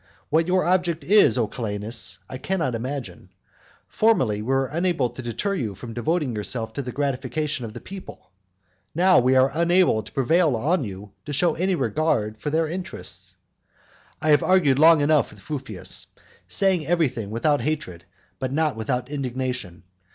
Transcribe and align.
What 0.31 0.47
your 0.47 0.65
object 0.65 1.03
is, 1.03 1.37
O 1.37 1.47
Calenus, 1.47 2.17
I 2.27 2.39
cannot 2.39 2.73
imagine. 2.73 3.29
Formerly 3.87 4.37
we 4.41 4.47
were 4.47 4.65
unable 4.65 5.11
to 5.11 5.21
deter 5.21 5.53
you 5.53 5.75
from 5.75 5.93
devoting 5.93 6.33
yourself 6.33 6.73
to 6.73 6.81
the 6.81 6.91
gratification 6.91 7.65
of 7.65 7.73
the 7.73 7.81
people; 7.81 8.31
now 8.95 9.19
we 9.19 9.35
are 9.35 9.51
unable 9.53 10.01
to 10.01 10.11
prevail 10.11 10.55
on 10.55 10.83
you 10.83 11.11
to 11.27 11.33
show 11.33 11.53
any 11.53 11.75
regard 11.75 12.39
for 12.39 12.49
their 12.49 12.67
interests. 12.67 13.35
I 14.19 14.31
have 14.31 14.41
argued 14.41 14.79
long 14.79 15.01
enough 15.01 15.29
with 15.29 15.39
Fufius, 15.39 16.07
saying 16.47 16.87
everything 16.87 17.29
without 17.29 17.61
hatred, 17.61 18.03
but 18.39 18.51
nothing 18.51 18.79
without 18.79 19.07
indignation. 19.07 19.83